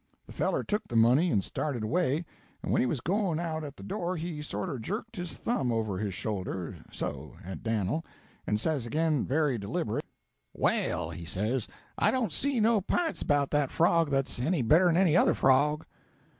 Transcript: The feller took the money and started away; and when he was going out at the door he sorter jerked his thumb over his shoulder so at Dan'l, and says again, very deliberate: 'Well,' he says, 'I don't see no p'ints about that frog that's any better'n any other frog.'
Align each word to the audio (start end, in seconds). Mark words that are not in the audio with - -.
The 0.25 0.31
feller 0.33 0.63
took 0.63 0.87
the 0.87 0.95
money 0.95 1.29
and 1.29 1.43
started 1.43 1.83
away; 1.83 2.25
and 2.63 2.71
when 2.73 2.81
he 2.81 2.87
was 2.87 3.01
going 3.01 3.39
out 3.39 3.63
at 3.63 3.75
the 3.77 3.83
door 3.83 4.17
he 4.17 4.41
sorter 4.41 4.79
jerked 4.79 5.15
his 5.15 5.35
thumb 5.35 5.71
over 5.71 5.99
his 5.99 6.11
shoulder 6.15 6.75
so 6.91 7.35
at 7.45 7.61
Dan'l, 7.61 8.03
and 8.47 8.59
says 8.59 8.87
again, 8.87 9.23
very 9.27 9.59
deliberate: 9.59 10.03
'Well,' 10.55 11.11
he 11.11 11.25
says, 11.25 11.67
'I 11.99 12.09
don't 12.09 12.33
see 12.33 12.59
no 12.59 12.81
p'ints 12.81 13.21
about 13.21 13.51
that 13.51 13.69
frog 13.69 14.09
that's 14.09 14.39
any 14.39 14.63
better'n 14.63 14.97
any 14.97 15.15
other 15.15 15.35
frog.' 15.35 15.85